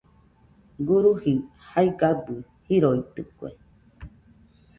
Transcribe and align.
Guruji 0.87 1.33
jaigabɨ 1.67 2.35
jiroitɨkue. 2.65 3.49